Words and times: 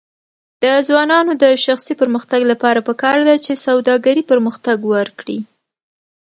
د 0.63 0.65
ځوانانو 0.87 1.31
د 1.43 1.45
شخصي 1.65 1.93
پرمختګ 2.01 2.41
لپاره 2.51 2.79
پکار 2.87 3.17
ده 3.27 3.35
چې 3.45 3.61
سوداګري 3.65 4.23
پرمختګ 4.31 4.77
ورکړي. 4.93 5.39